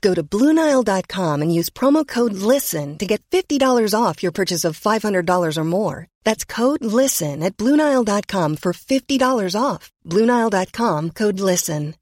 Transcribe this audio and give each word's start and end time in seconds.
Go 0.00 0.14
to 0.14 0.22
Bluenile.com 0.22 1.42
and 1.42 1.54
use 1.54 1.70
promo 1.70 2.06
code 2.06 2.32
LISTEN 2.32 2.98
to 2.98 3.06
get 3.06 3.22
$50 3.30 3.94
off 3.94 4.22
your 4.22 4.32
purchase 4.32 4.64
of 4.64 4.78
$500 4.78 5.56
or 5.56 5.64
more. 5.64 6.06
That's 6.24 6.44
code 6.44 6.84
LISTEN 6.84 7.42
at 7.42 7.56
Bluenile.com 7.56 8.56
for 8.56 8.72
$50 8.72 9.60
off. 9.60 9.92
Bluenile.com 10.06 11.10
code 11.10 11.40
LISTEN. 11.40 11.94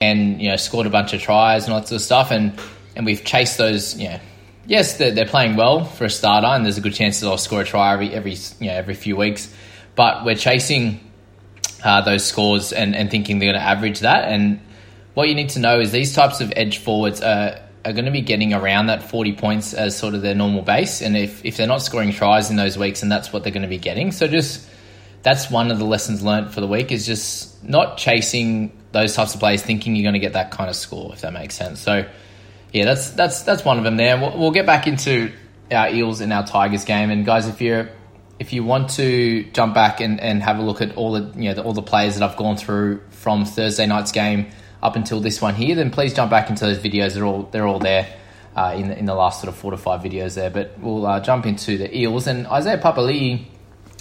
And, 0.00 0.42
you 0.42 0.48
know, 0.48 0.56
scored 0.56 0.86
a 0.88 0.90
bunch 0.90 1.12
of 1.12 1.20
tries 1.20 1.64
and 1.64 1.74
lots 1.74 1.92
of 1.92 2.00
stuff. 2.00 2.32
And, 2.32 2.58
and 2.96 3.06
we've 3.06 3.24
chased 3.24 3.56
those, 3.56 3.96
you 3.96 4.08
know, 4.08 4.20
yes, 4.66 4.96
they're, 4.96 5.12
they're 5.12 5.26
playing 5.26 5.54
well 5.54 5.84
for 5.84 6.06
a 6.06 6.10
starter, 6.10 6.48
and 6.48 6.64
there's 6.64 6.76
a 6.76 6.80
good 6.80 6.94
chance 6.94 7.20
that 7.20 7.28
I'll 7.28 7.38
score 7.38 7.60
a 7.60 7.64
try 7.64 7.92
every, 7.92 8.10
every, 8.12 8.36
you 8.58 8.66
know, 8.66 8.74
every 8.74 8.94
few 8.94 9.16
weeks. 9.16 9.48
But 9.94 10.24
we're 10.24 10.34
chasing 10.34 11.08
uh, 11.84 12.00
those 12.00 12.24
scores 12.24 12.72
and, 12.72 12.96
and 12.96 13.12
thinking 13.12 13.38
they're 13.38 13.52
going 13.52 13.62
to 13.62 13.64
average 13.64 14.00
that. 14.00 14.24
And, 14.24 14.60
what 15.14 15.28
you 15.28 15.34
need 15.34 15.50
to 15.50 15.58
know 15.58 15.80
is 15.80 15.92
these 15.92 16.14
types 16.14 16.40
of 16.40 16.52
edge 16.56 16.78
forwards 16.78 17.20
are, 17.20 17.58
are 17.84 17.92
going 17.92 18.06
to 18.06 18.10
be 18.10 18.22
getting 18.22 18.54
around 18.54 18.86
that 18.86 19.02
40 19.10 19.34
points 19.34 19.74
as 19.74 19.96
sort 19.96 20.14
of 20.14 20.22
their 20.22 20.34
normal 20.34 20.62
base. 20.62 21.02
And 21.02 21.16
if, 21.16 21.44
if 21.44 21.56
they're 21.56 21.66
not 21.66 21.82
scoring 21.82 22.12
tries 22.12 22.50
in 22.50 22.56
those 22.56 22.78
weeks, 22.78 23.02
and 23.02 23.12
that's 23.12 23.32
what 23.32 23.42
they're 23.42 23.52
going 23.52 23.62
to 23.62 23.68
be 23.68 23.78
getting. 23.78 24.12
So 24.12 24.26
just 24.26 24.68
that's 25.22 25.50
one 25.50 25.70
of 25.70 25.78
the 25.78 25.84
lessons 25.84 26.22
learned 26.22 26.52
for 26.52 26.60
the 26.60 26.66
week 26.66 26.90
is 26.90 27.06
just 27.06 27.62
not 27.62 27.98
chasing 27.98 28.72
those 28.92 29.14
types 29.14 29.34
of 29.34 29.40
players 29.40 29.62
thinking 29.62 29.96
you're 29.96 30.04
going 30.04 30.14
to 30.14 30.18
get 30.18 30.32
that 30.32 30.50
kind 30.50 30.68
of 30.68 30.76
score, 30.76 31.12
if 31.12 31.20
that 31.20 31.32
makes 31.32 31.54
sense. 31.54 31.80
So 31.80 32.08
yeah, 32.72 32.84
that's 32.84 33.10
that's 33.10 33.42
that's 33.42 33.64
one 33.64 33.78
of 33.78 33.84
them 33.84 33.96
there. 33.96 34.18
We'll, 34.18 34.36
we'll 34.38 34.50
get 34.50 34.66
back 34.66 34.86
into 34.86 35.32
our 35.70 35.90
Eels 35.90 36.20
and 36.20 36.32
our 36.32 36.46
Tigers 36.46 36.84
game. 36.84 37.10
And 37.10 37.24
guys, 37.24 37.46
if 37.46 37.60
you're 37.60 37.90
if 38.38 38.52
you 38.52 38.64
want 38.64 38.90
to 38.90 39.44
jump 39.52 39.74
back 39.74 40.00
and, 40.00 40.20
and 40.20 40.42
have 40.42 40.58
a 40.58 40.62
look 40.62 40.80
at 40.80 40.96
all 40.96 41.12
the 41.12 41.32
you 41.40 41.48
know 41.48 41.54
the, 41.54 41.62
all 41.62 41.74
the 41.74 41.82
players 41.82 42.18
that 42.18 42.28
I've 42.28 42.36
gone 42.36 42.56
through 42.56 43.02
from 43.10 43.44
Thursday 43.44 43.86
night's 43.86 44.12
game 44.12 44.50
up 44.82 44.96
until 44.96 45.20
this 45.20 45.40
one 45.40 45.54
here, 45.54 45.76
then 45.76 45.90
please 45.90 46.12
jump 46.12 46.30
back 46.30 46.50
into 46.50 46.64
those 46.64 46.78
videos. 46.78 47.14
They're 47.14 47.24
all 47.24 47.44
they're 47.44 47.66
all 47.66 47.78
there 47.78 48.08
uh, 48.56 48.74
in 48.76 48.88
the, 48.88 48.98
in 48.98 49.04
the 49.06 49.14
last 49.14 49.40
sort 49.40 49.52
of 49.52 49.58
four 49.58 49.70
to 49.70 49.76
five 49.76 50.00
videos 50.00 50.34
there. 50.34 50.50
But 50.50 50.78
we'll 50.80 51.06
uh, 51.06 51.20
jump 51.20 51.46
into 51.46 51.78
the 51.78 51.96
Eels 51.96 52.26
and 52.26 52.46
Isaiah 52.46 52.78
Papali'i 52.78 53.44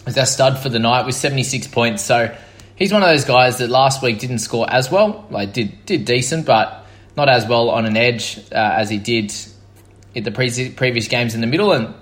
is 0.07 0.17
our 0.17 0.25
stud 0.25 0.57
for 0.57 0.69
the 0.69 0.79
night 0.79 1.05
with 1.05 1.15
seventy 1.15 1.43
six 1.43 1.67
points. 1.67 2.03
So 2.03 2.35
he's 2.75 2.91
one 2.91 3.03
of 3.03 3.09
those 3.09 3.25
guys 3.25 3.59
that 3.59 3.69
last 3.69 4.01
week 4.01 4.19
didn't 4.19 4.39
score 4.39 4.67
as 4.69 4.89
well. 4.91 5.27
Like 5.29 5.53
did 5.53 5.85
did 5.85 6.05
decent, 6.05 6.45
but 6.45 6.85
not 7.15 7.29
as 7.29 7.45
well 7.45 7.69
on 7.69 7.85
an 7.85 7.95
edge 7.95 8.39
uh, 8.51 8.55
as 8.55 8.89
he 8.89 8.97
did 8.97 9.33
in 10.15 10.23
the 10.23 10.31
pre- 10.31 10.71
previous 10.71 11.07
games 11.07 11.35
in 11.35 11.41
the 11.41 11.47
middle. 11.47 11.71
And 11.73 11.93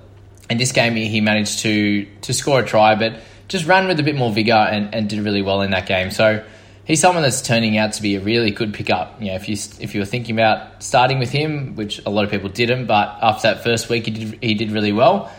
in 0.50 0.58
this 0.58 0.72
game, 0.72 0.96
he 0.96 1.20
managed 1.20 1.60
to 1.60 2.06
to 2.22 2.34
score 2.34 2.62
a 2.62 2.66
try, 2.66 2.96
but 2.96 3.20
just 3.50 3.66
ran 3.66 3.88
with 3.88 4.00
a 4.00 4.04
bit 4.04 4.16
more 4.16 4.32
vigor 4.32 4.54
and, 4.54 4.96
and 4.96 5.10
did 5.10 5.20
really 5.20 5.42
well 5.42 5.62
in 5.62 5.72
that 5.72 5.88
game. 5.88 6.12
So 6.12 6.46
he's 6.90 7.00
someone 7.00 7.22
that's 7.22 7.42
turning 7.42 7.78
out 7.78 7.94
to 7.94 8.02
be 8.02 8.16
a 8.16 8.20
really 8.20 8.50
good 8.50 8.74
pickup. 8.74 9.22
You 9.22 9.28
know, 9.28 9.36
if 9.36 9.48
you 9.48 9.56
if 9.80 9.94
you 9.94 10.02
were 10.02 10.06
thinking 10.06 10.36
about 10.36 10.84
starting 10.84 11.20
with 11.20 11.30
him, 11.30 11.76
which 11.76 12.02
a 12.06 12.10
lot 12.10 12.26
of 12.26 12.32
people 12.32 12.50
didn't, 12.50 12.88
but 12.88 13.18
after 13.22 13.54
that 13.54 13.64
first 13.64 13.88
week, 13.88 14.06
he 14.06 14.12
did 14.12 14.44
he 14.44 14.56
did 14.56 14.72
really 14.72 14.92
well. 14.92 15.32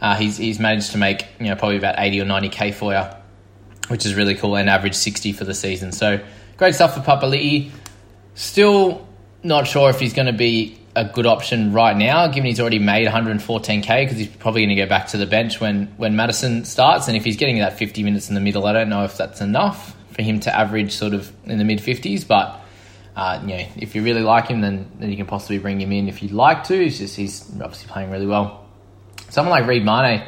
Uh, 0.00 0.16
he's 0.16 0.38
he's 0.38 0.58
managed 0.58 0.92
to 0.92 0.98
make 0.98 1.26
you 1.38 1.48
know 1.48 1.56
probably 1.56 1.76
about 1.76 1.96
eighty 1.98 2.20
or 2.20 2.24
ninety 2.24 2.48
k 2.48 2.72
for 2.72 2.94
you, 2.94 3.02
which 3.88 4.06
is 4.06 4.14
really 4.14 4.36
cool, 4.36 4.56
and 4.56 4.70
average 4.70 4.94
sixty 4.94 5.32
for 5.32 5.44
the 5.44 5.54
season. 5.54 5.92
So 5.92 6.20
great 6.56 6.74
stuff 6.74 6.94
for 6.94 7.00
Papali'i. 7.00 7.70
Still 8.34 9.06
not 9.42 9.66
sure 9.66 9.90
if 9.90 9.98
he's 9.98 10.14
going 10.14 10.26
to 10.26 10.32
be 10.32 10.78
a 10.94 11.04
good 11.04 11.26
option 11.26 11.72
right 11.72 11.96
now, 11.96 12.28
given 12.28 12.44
he's 12.44 12.60
already 12.60 12.78
made 12.78 13.08
114k 13.08 14.04
because 14.04 14.18
he's 14.18 14.28
probably 14.28 14.60
going 14.60 14.76
to 14.76 14.82
go 14.82 14.86
back 14.86 15.08
to 15.08 15.16
the 15.16 15.26
bench 15.26 15.60
when 15.60 15.86
when 15.96 16.14
Matterson 16.14 16.64
starts, 16.64 17.08
and 17.08 17.16
if 17.16 17.24
he's 17.24 17.36
getting 17.36 17.58
that 17.58 17.76
50 17.76 18.04
minutes 18.04 18.28
in 18.28 18.36
the 18.36 18.40
middle, 18.40 18.66
I 18.66 18.72
don't 18.72 18.88
know 18.88 19.04
if 19.04 19.16
that's 19.16 19.40
enough 19.40 19.96
for 20.12 20.22
him 20.22 20.40
to 20.40 20.54
average 20.54 20.92
sort 20.92 21.14
of 21.14 21.32
in 21.44 21.58
the 21.58 21.64
mid 21.64 21.78
50s. 21.78 22.26
But 22.26 22.60
uh, 23.14 23.40
you 23.42 23.48
know, 23.48 23.66
if 23.76 23.94
you 23.94 24.02
really 24.02 24.22
like 24.22 24.48
him, 24.48 24.60
then, 24.60 24.90
then 24.98 25.10
you 25.10 25.16
can 25.16 25.26
possibly 25.26 25.58
bring 25.58 25.80
him 25.80 25.92
in 25.92 26.08
if 26.08 26.22
you'd 26.22 26.32
like 26.32 26.64
to. 26.64 26.82
He's 26.82 26.98
just 26.98 27.16
he's 27.16 27.50
obviously 27.60 27.88
playing 27.88 28.10
really 28.10 28.26
well. 28.26 28.66
Someone 29.28 29.50
like 29.50 29.66
Reed 29.68 29.84
Mahoney, 29.84 30.24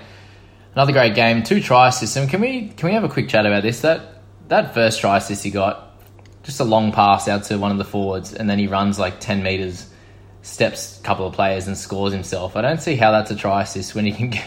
another 0.75 0.93
great 0.93 1.15
game, 1.15 1.43
two 1.43 1.61
try 1.61 1.91
system. 1.91 2.28
Can 2.28 2.41
we 2.41 2.69
can 2.69 2.89
we 2.89 2.94
have 2.94 3.05
a 3.05 3.09
quick 3.09 3.28
chat 3.28 3.47
about 3.47 3.62
this? 3.62 3.81
That 3.81 4.23
that 4.49 4.75
first 4.75 5.00
try 5.00 5.17
assist 5.17 5.43
he 5.43 5.50
got, 5.50 5.99
just 6.43 6.61
a 6.61 6.65
long 6.65 6.93
pass 6.93 7.27
out 7.27 7.44
to 7.44 7.56
one 7.56 7.71
of 7.71 7.78
the 7.78 7.84
forwards, 7.84 8.34
and 8.34 8.49
then 8.49 8.59
he 8.59 8.67
runs 8.67 8.99
like 8.99 9.19
10 9.19 9.43
meters, 9.43 9.89
steps 10.43 11.00
a 11.00 11.03
couple 11.03 11.27
of 11.27 11.33
players, 11.33 11.67
and 11.67 11.78
scores 11.78 12.12
himself. 12.12 12.55
I 12.55 12.61
don't 12.61 12.83
see 12.83 12.97
how 12.97 13.12
that's 13.12 13.31
a 13.31 13.37
try 13.37 13.62
assist 13.62 13.94
when 13.94 14.05
you 14.05 14.15
can 14.15 14.31
get, 14.31 14.47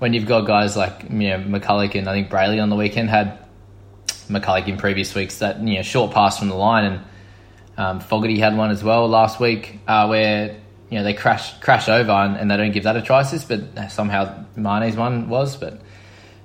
when 0.00 0.12
you've 0.12 0.26
got 0.26 0.42
guys 0.42 0.76
like 0.76 1.04
you 1.04 1.30
know 1.30 1.38
McCulloch 1.38 1.94
and 1.94 2.08
I 2.08 2.12
think 2.12 2.28
Brailey 2.28 2.62
on 2.62 2.68
the 2.68 2.76
weekend 2.76 3.08
had 3.08 3.38
McCulloch 4.28 4.66
in 4.68 4.76
previous 4.76 5.14
weeks. 5.14 5.38
That 5.38 5.60
you 5.60 5.76
know 5.76 5.82
short 5.82 6.12
pass 6.12 6.38
from 6.38 6.48
the 6.48 6.54
line, 6.54 6.84
and 6.84 7.00
um, 7.76 8.00
Fogarty 8.00 8.38
had 8.38 8.56
one 8.56 8.70
as 8.70 8.84
well 8.84 9.08
last 9.08 9.40
week 9.40 9.78
uh, 9.86 10.06
where 10.06 10.56
you 10.90 10.98
know 10.98 11.04
they 11.04 11.14
crash 11.14 11.58
crash 11.60 11.88
over 11.88 12.10
and, 12.10 12.36
and, 12.36 12.50
they 12.50 12.56
don't 12.56 12.72
give 12.72 12.84
that 12.84 12.96
a 12.96 13.18
assist, 13.18 13.48
but 13.48 13.90
somehow 13.90 14.44
Mane's 14.56 14.96
one 14.96 15.28
was. 15.28 15.56
But 15.56 15.80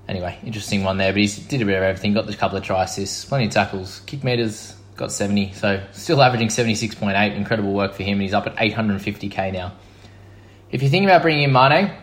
anyway, 0.08 0.40
interesting 0.44 0.84
one 0.84 0.98
there. 0.98 1.14
But 1.14 1.22
he 1.22 1.28
did 1.28 1.62
a 1.62 1.66
bit 1.66 1.78
of 1.78 1.84
everything. 1.84 2.14
Got 2.14 2.28
the 2.28 2.36
couple 2.36 2.58
of 2.58 2.70
assists, 2.70 3.26
plenty 3.26 3.46
of 3.46 3.52
tackles, 3.52 4.02
kick 4.06 4.24
meters. 4.24 4.76
Got 4.96 5.14
70, 5.14 5.54
so 5.54 5.82
still 5.94 6.22
averaging 6.22 6.50
76.8. 6.50 7.34
Incredible 7.38 7.72
work 7.72 7.94
for 7.94 8.04
him, 8.04 8.16
and 8.16 8.24
he's 8.24 8.34
up 8.34 8.48
at 8.48 8.58
850k 8.58 9.54
now. 9.54 9.72
If 10.72 10.84
you 10.84 10.90
think 10.90 11.06
about 11.06 11.22
bringing 11.22 11.44
in 11.44 11.54
Mane 11.54 11.94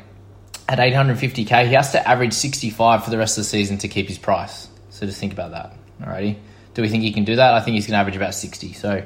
at 0.67 0.79
850k, 0.79 1.67
he 1.67 1.75
has 1.75 1.93
to 1.93 2.09
average 2.09 2.33
65 2.33 3.05
for 3.05 3.11
the 3.11 3.19
rest 3.19 3.37
of 3.37 3.45
the 3.45 3.51
season 3.51 3.77
to 3.79 3.89
keep 3.89 4.09
his 4.09 4.17
price. 4.17 4.69
So 4.97 5.07
just 5.07 5.21
think 5.21 5.33
about 5.33 5.51
that. 5.51 5.75
Alrighty. 6.01 6.39
Do 6.75 6.83
we 6.83 6.89
think 6.89 7.03
he 7.03 7.13
can 7.13 7.25
do 7.25 7.37
that? 7.37 7.55
I 7.55 7.61
think 7.61 7.75
he's 7.75 7.87
going 7.87 7.93
to 7.93 7.99
average 7.99 8.17
about 8.17 8.35
60. 8.35 8.73
So 8.73 9.05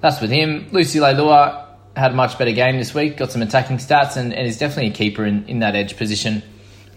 that's 0.00 0.20
with 0.20 0.30
him. 0.30 0.68
Lucy 0.72 0.98
Leilua 0.98 1.66
had 1.96 2.12
a 2.12 2.14
much 2.14 2.38
better 2.38 2.52
game 2.52 2.76
this 2.78 2.94
week, 2.94 3.16
got 3.16 3.30
some 3.32 3.42
attacking 3.42 3.78
stats, 3.78 4.16
and, 4.16 4.32
and 4.32 4.46
is 4.46 4.58
definitely 4.58 4.90
a 4.90 4.94
keeper 4.94 5.24
in, 5.24 5.46
in 5.46 5.58
that 5.60 5.74
edge 5.74 5.96
position. 5.96 6.42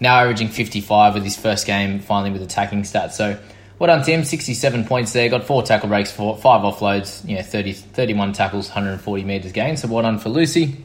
Now 0.00 0.20
averaging 0.20 0.48
55 0.48 1.14
with 1.14 1.24
his 1.24 1.36
first 1.36 1.66
game, 1.66 2.00
finally 2.00 2.30
with 2.30 2.42
attacking 2.42 2.82
stats. 2.82 3.12
So 3.12 3.38
well 3.78 3.88
done, 3.96 4.04
Tim. 4.04 4.24
67 4.24 4.84
points 4.84 5.12
there. 5.12 5.28
Got 5.28 5.44
four 5.44 5.62
tackle 5.62 5.88
breaks, 5.88 6.10
four, 6.10 6.36
five 6.36 6.62
offloads, 6.62 7.28
you 7.28 7.36
know, 7.36 7.42
30, 7.42 7.72
31 7.72 8.32
tackles, 8.32 8.68
140 8.68 9.24
metres 9.24 9.52
gained. 9.52 9.78
So 9.78 9.88
well 9.88 10.02
done 10.02 10.18
for 10.18 10.28
Lucy. 10.28 10.84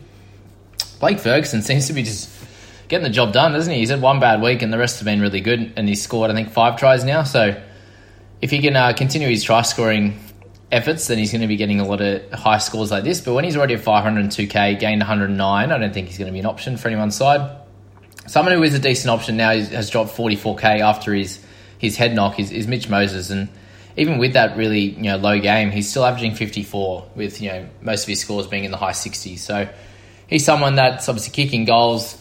Blake 1.00 1.20
Ferguson 1.20 1.62
seems 1.64 1.88
to 1.88 1.94
be 1.94 2.04
just 2.04 2.37
getting 2.88 3.04
the 3.04 3.10
job 3.10 3.34
done, 3.34 3.56
isn't 3.56 3.72
he? 3.72 3.80
He's 3.80 3.90
had 3.90 4.02
one 4.02 4.20
bad 4.20 4.42
week 4.42 4.62
and 4.62 4.72
the 4.72 4.78
rest 4.78 5.00
have 5.00 5.06
been 5.06 5.22
really 5.22 5.42
good, 5.42 5.74
and 5.76 5.88
he's 5.88 6.02
scored 6.02 6.32
I 6.32 6.34
think 6.34 6.50
five 6.50 6.78
tries 6.78 7.04
now. 7.04 7.24
So 7.24 7.62
if 8.42 8.52
he 8.52 8.60
can 8.60 8.76
uh, 8.76 8.94
continue 8.94 9.28
his 9.28 9.44
try 9.44 9.62
scoring 9.64 10.20
efforts, 10.72 11.08
then 11.08 11.18
he's 11.18 11.32
going 11.32 11.42
to 11.42 11.48
be 11.48 11.56
getting 11.56 11.80
a 11.80 11.88
lot 11.88 12.02
of 12.02 12.32
high 12.32 12.58
scores 12.58 12.92
like 12.92 13.04
this. 13.04 13.22
But 13.22 13.34
when 13.34 13.44
he's 13.44 13.56
already 13.56 13.76
at 13.76 13.82
502k, 13.82 14.80
gained 14.80 15.00
109, 15.00 15.72
I 15.72 15.78
don't 15.78 15.94
think 15.94 16.08
he's 16.08 16.18
going 16.18 16.28
to 16.28 16.34
be 16.34 16.40
an 16.40 16.46
option 16.46 16.78
for 16.78 16.88
anyone's 16.88 17.16
side. 17.16 17.58
Someone 18.28 18.54
who 18.54 18.64
is 18.64 18.74
a 18.74 18.80
decent 18.80 19.10
option 19.10 19.38
now 19.38 19.52
has 19.52 19.90
dropped 19.90 20.16
44k 20.16 20.82
after 20.82 21.14
his 21.14 21.44
his 21.80 21.96
head 21.96 22.16
knock 22.16 22.40
is, 22.40 22.52
is 22.52 22.68
Mitch 22.68 22.90
Moses, 22.90 23.30
and 23.30 23.50
even 23.96 24.18
with 24.18 24.34
that 24.34 24.58
really 24.58 24.82
you 24.82 25.04
know 25.04 25.18
low 25.18 25.40
game, 25.40 25.72
he's 25.72 25.90
still 25.90 26.04
averaging 26.04 26.36
54 26.36 27.12
with 27.16 27.42
you 27.42 27.50
know 27.50 27.70
most 27.82 28.04
of 28.04 28.10
his 28.10 28.20
scores 28.20 28.48
being 28.48 28.66
in 28.66 28.72
the 28.72 28.78
high 28.78 28.92
60s. 28.92 29.40
So 29.40 29.70
he's 30.28 30.44
someone 30.44 30.76
that's 30.76 31.08
obviously 31.08 31.32
kicking 31.32 31.64
goals, 31.64 32.18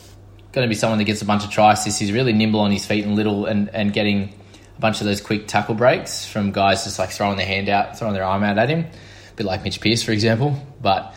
going 0.57 0.67
to 0.67 0.69
be 0.69 0.75
someone 0.75 0.99
that 0.99 1.05
gets 1.05 1.21
a 1.21 1.27
bunch 1.27 1.45
of 1.45 1.51
try 1.51 1.75
assists. 1.75 2.01
He's 2.01 2.13
really 2.13 2.33
nimble 2.33 2.61
on 2.61 2.73
his 2.73 2.87
feet 2.87 3.05
and 3.05 3.15
little, 3.15 3.45
and 3.45 3.69
and 3.75 3.93
getting 3.93 4.33
a 4.77 4.81
bunch 4.81 5.01
of 5.01 5.07
those 5.07 5.21
quick 5.21 5.47
tackle 5.47 5.75
breaks 5.75 6.27
from 6.27 6.51
guys 6.51 6.85
just 6.85 6.99
like 6.99 7.11
throwing 7.11 7.37
their 7.37 7.47
hand 7.47 7.69
out, 7.69 7.99
throwing 7.99 8.15
their 8.15 8.25
arm 8.25 8.43
out 8.43 8.57
at 8.57 8.71
him, 8.71 8.81
a 8.81 9.37
bit 9.37 9.47
like 9.47 9.63
Mitch 9.63 9.81
Pearce, 9.81 10.03
for 10.03 10.13
example. 10.13 10.57
But 10.81 11.15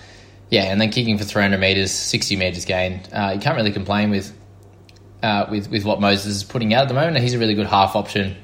yeah, 0.49 0.63
and 0.63 0.79
then 0.79 0.91
kicking 0.91 1.17
for 1.17 1.23
300 1.23 1.57
meters, 1.57 1.91
60 1.91 2.35
meters 2.35 2.65
gained. 2.65 3.07
Uh, 3.13 3.31
you 3.33 3.39
can't 3.39 3.55
really 3.55 3.71
complain 3.71 4.09
with 4.09 4.33
uh, 5.23 5.47
with 5.49 5.71
with 5.71 5.85
what 5.85 6.01
Moses 6.01 6.25
is 6.25 6.43
putting 6.43 6.73
out 6.73 6.83
at 6.83 6.87
the 6.89 6.93
moment. 6.93 7.17
He's 7.17 7.33
a 7.33 7.39
really 7.39 7.55
good 7.55 7.67
half 7.67 7.95
option 7.95 8.35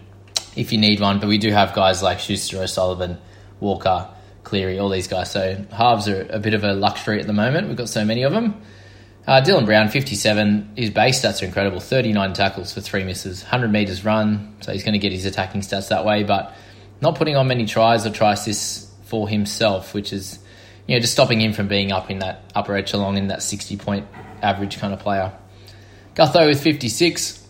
if 0.55 0.71
you 0.71 0.77
need 0.77 1.01
one. 1.01 1.19
But 1.19 1.27
we 1.27 1.37
do 1.37 1.51
have 1.51 1.73
guys 1.73 2.01
like 2.01 2.19
Schuster, 2.19 2.61
O'Sullivan, 2.61 3.17
Walker, 3.59 4.07
Cleary, 4.43 4.79
all 4.79 4.89
these 4.89 5.09
guys. 5.09 5.29
So 5.31 5.61
halves 5.71 6.07
are 6.07 6.25
a 6.29 6.39
bit 6.39 6.53
of 6.53 6.63
a 6.63 6.73
luxury 6.73 7.19
at 7.19 7.27
the 7.27 7.33
moment. 7.33 7.67
We've 7.67 7.75
got 7.75 7.89
so 7.89 8.05
many 8.05 8.23
of 8.23 8.31
them. 8.31 8.61
Uh, 9.27 9.41
Dylan 9.41 9.65
Brown, 9.65 9.89
57. 9.89 10.73
His 10.75 10.91
base 10.91 11.19
stats 11.19 11.41
are 11.41 11.45
incredible 11.45 11.79
39 11.79 12.33
tackles 12.33 12.73
for 12.73 12.81
three 12.81 13.03
misses, 13.03 13.41
100 13.41 13.71
metres 13.71 14.05
run. 14.05 14.55
So 14.61 14.71
he's 14.71 14.83
going 14.83 14.93
to 14.93 14.99
get 14.99 15.11
his 15.11 15.25
attacking 15.25 15.61
stats 15.61 15.89
that 15.89 16.05
way, 16.05 16.23
but 16.23 16.53
not 17.01 17.15
putting 17.15 17.35
on 17.35 17.47
many 17.47 17.65
tries 17.65 18.05
or 18.05 18.11
try 18.11 18.33
assists 18.33 18.91
for 19.05 19.27
himself, 19.27 19.95
which 19.95 20.13
is 20.13 20.37
you 20.87 20.95
know 20.95 20.99
just 20.99 21.13
stopping 21.13 21.41
him 21.41 21.53
from 21.53 21.67
being 21.67 21.91
up 21.91 22.11
in 22.11 22.19
that 22.19 22.43
upper 22.53 22.75
echelon 22.75 23.17
in 23.17 23.27
that 23.27 23.41
60 23.41 23.77
point 23.77 24.07
average 24.43 24.77
kind 24.77 24.93
of 24.93 24.99
player. 24.99 25.33
Gutho 26.13 26.47
with 26.47 26.61
56. 26.61 27.41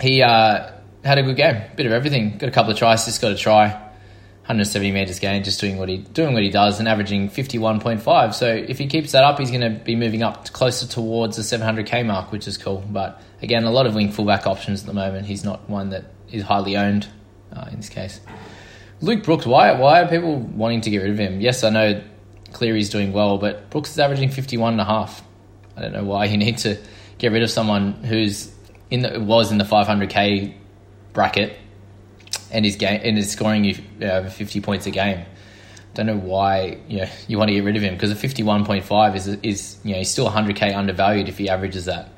He 0.00 0.22
uh, 0.22 0.72
had 1.04 1.18
a 1.18 1.22
good 1.22 1.36
game, 1.36 1.62
bit 1.76 1.86
of 1.86 1.92
everything. 1.92 2.36
Got 2.36 2.48
a 2.48 2.52
couple 2.52 2.72
of 2.72 2.78
tries, 2.78 3.04
just 3.04 3.20
got 3.20 3.30
a 3.30 3.36
try. 3.36 3.89
170 4.42 4.90
meters 4.90 5.20
gain, 5.20 5.44
just 5.44 5.60
doing 5.60 5.78
what 5.78 5.88
he 5.88 5.98
doing 5.98 6.34
what 6.34 6.42
he 6.42 6.50
does 6.50 6.80
and 6.80 6.88
averaging 6.88 7.28
51.5. 7.28 8.34
So 8.34 8.48
if 8.48 8.78
he 8.78 8.86
keeps 8.86 9.12
that 9.12 9.22
up, 9.22 9.38
he's 9.38 9.50
going 9.50 9.60
to 9.60 9.84
be 9.84 9.94
moving 9.94 10.22
up 10.22 10.52
closer 10.52 10.86
towards 10.88 11.36
the 11.36 11.42
700k 11.42 12.04
mark, 12.04 12.32
which 12.32 12.48
is 12.48 12.58
cool. 12.58 12.82
But 12.90 13.22
again, 13.42 13.64
a 13.64 13.70
lot 13.70 13.86
of 13.86 13.94
wing 13.94 14.10
fullback 14.10 14.46
options 14.46 14.80
at 14.80 14.86
the 14.86 14.92
moment. 14.92 15.26
He's 15.26 15.44
not 15.44 15.68
one 15.68 15.90
that 15.90 16.06
is 16.32 16.42
highly 16.42 16.76
owned 16.76 17.06
uh, 17.54 17.66
in 17.70 17.76
this 17.76 17.88
case. 17.88 18.20
Luke 19.00 19.22
Brooks, 19.22 19.46
why 19.46 19.72
why 19.72 20.02
are 20.02 20.08
people 20.08 20.36
wanting 20.38 20.80
to 20.82 20.90
get 20.90 20.98
rid 20.98 21.10
of 21.10 21.18
him? 21.18 21.40
Yes, 21.40 21.62
I 21.62 21.70
know 21.70 22.02
Cleary's 22.52 22.90
doing 22.90 23.12
well, 23.12 23.38
but 23.38 23.70
Brooks 23.70 23.92
is 23.92 23.98
averaging 23.98 24.30
51 24.30 24.72
and 24.72 24.80
a 24.80 24.84
half. 24.84 25.22
I 25.76 25.82
don't 25.82 25.92
know 25.92 26.04
why 26.04 26.24
you 26.24 26.36
need 26.36 26.58
to 26.58 26.76
get 27.18 27.32
rid 27.32 27.42
of 27.42 27.50
someone 27.50 27.92
who's 28.04 28.52
in 28.90 29.02
the, 29.02 29.20
was 29.20 29.52
in 29.52 29.58
the 29.58 29.64
500k 29.64 30.54
bracket 31.12 31.56
and 32.52 32.66
is 32.66 32.76
game 32.76 33.00
and 33.02 33.18
is 33.18 33.30
scoring 33.30 33.64
you 33.64 33.76
over 34.02 34.26
uh, 34.26 34.30
50 34.30 34.60
points 34.60 34.86
a 34.86 34.90
game. 34.90 35.24
Don't 35.94 36.06
know 36.06 36.16
why 36.16 36.78
you 36.88 36.98
know, 36.98 37.08
you 37.26 37.38
want 37.38 37.48
to 37.48 37.54
get 37.54 37.64
rid 37.64 37.76
of 37.76 37.82
him 37.82 37.94
because 37.94 38.12
a 38.12 38.14
51.5 38.14 39.16
is 39.16 39.26
is 39.26 39.78
you 39.82 39.92
know 39.92 39.98
he's 39.98 40.10
still 40.10 40.28
100k 40.28 40.74
undervalued 40.74 41.28
if 41.28 41.38
he 41.38 41.48
averages 41.48 41.86
that. 41.86 42.10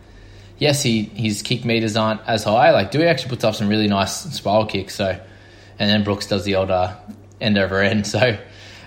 Yes, 0.58 0.82
he 0.82 1.04
his 1.04 1.42
kick 1.42 1.64
meters 1.64 1.96
aren't 1.96 2.20
as 2.26 2.44
high. 2.44 2.70
Like 2.70 2.90
Dewey 2.90 3.06
actually 3.06 3.30
puts 3.30 3.44
up 3.44 3.54
some 3.54 3.68
really 3.68 3.88
nice 3.88 4.14
spiral 4.34 4.66
kicks. 4.66 4.94
So, 4.94 5.18
and 5.78 5.90
then 5.90 6.04
Brooks 6.04 6.26
does 6.26 6.44
the 6.44 6.56
old 6.56 6.70
uh, 6.70 6.96
end 7.40 7.58
over 7.58 7.80
end. 7.80 8.06
So, 8.12 8.38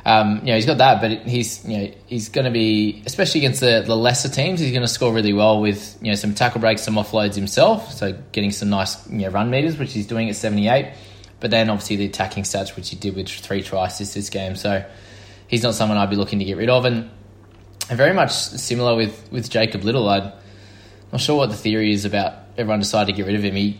um, 0.06 0.42
you 0.42 0.46
know 0.46 0.56
he's 0.56 0.68
got 0.68 0.78
that, 0.78 1.02
but 1.02 1.28
he's 1.28 1.66
you 1.68 1.78
know 1.78 1.94
he's 2.06 2.30
going 2.30 2.46
to 2.46 2.52
be 2.52 3.02
especially 3.08 3.42
against 3.42 3.60
the, 3.62 3.84
the 3.84 3.98
lesser 3.98 4.30
teams. 4.30 4.60
He's 4.60 4.70
going 4.72 4.84
to 4.84 4.88
score 4.88 5.12
really 5.12 5.34
well 5.34 5.60
with 5.60 5.98
you 6.00 6.12
know 6.12 6.16
some 6.16 6.36
tackle 6.36 6.62
breaks, 6.62 6.84
some 6.84 6.94
offloads 6.94 7.34
himself. 7.34 7.92
So 7.92 8.16
getting 8.32 8.52
some 8.52 8.70
nice 8.70 9.10
you 9.10 9.22
know 9.22 9.30
run 9.30 9.50
meters, 9.50 9.80
which 9.80 9.94
he's 9.94 10.06
doing 10.06 10.30
at 10.30 10.36
78 10.36 10.94
but 11.46 11.52
then 11.52 11.70
obviously 11.70 11.96
the 11.96 12.06
attacking 12.06 12.42
stats, 12.42 12.76
which 12.76 12.90
he 12.90 12.96
did 12.96 13.16
with 13.16 13.30
three 13.30 13.62
try 13.62 13.86
assists 13.86 14.16
this 14.16 14.32
game. 14.32 14.56
So 14.56 14.84
he's 15.48 15.62
not 15.62 15.76
someone 15.76 16.00
I'd 16.00 16.10
be 16.10 16.16
looking 16.16 16.40
to 16.40 16.46
get 16.46 16.58
rid 16.58 16.72
of. 16.72 16.86
And, 16.86 17.12
very 17.88 18.14
much 18.14 18.32
similar 18.32 18.96
with, 18.96 19.32
with 19.32 19.48
Jacob 19.48 19.84
Liddle. 19.84 20.10
I'm 20.10 20.32
not 21.12 21.22
sure 21.22 21.38
what 21.38 21.52
the 21.52 21.56
theory 21.56 21.94
is 21.94 22.04
about 22.04 22.34
everyone 22.58 22.80
decided 22.80 23.14
to 23.14 23.16
get 23.16 23.28
rid 23.28 23.36
of 23.36 23.44
him. 23.44 23.54
He, 23.54 23.80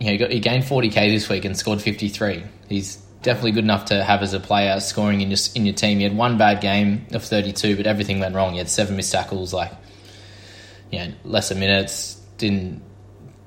you 0.00 0.06
know, 0.06 0.12
he, 0.12 0.16
got, 0.16 0.30
he 0.30 0.40
gained 0.40 0.64
40k 0.64 1.10
this 1.10 1.28
week 1.28 1.44
and 1.44 1.54
scored 1.54 1.82
53. 1.82 2.42
He's 2.70 2.96
definitely 3.20 3.50
good 3.50 3.64
enough 3.64 3.84
to 3.84 4.02
have 4.02 4.22
as 4.22 4.32
a 4.32 4.40
player 4.40 4.80
scoring 4.80 5.20
in 5.20 5.28
your, 5.30 5.38
in 5.54 5.66
your 5.66 5.74
team. 5.74 5.98
He 5.98 6.04
had 6.04 6.16
one 6.16 6.38
bad 6.38 6.62
game 6.62 7.04
of 7.12 7.24
32, 7.24 7.76
but 7.76 7.86
everything 7.86 8.20
went 8.20 8.34
wrong. 8.34 8.52
He 8.52 8.58
had 8.58 8.70
seven 8.70 8.96
missed 8.96 9.12
tackles, 9.12 9.52
like, 9.52 9.72
you 10.90 11.00
know, 11.00 11.12
lesser 11.24 11.56
minutes, 11.56 12.14
didn't 12.38 12.87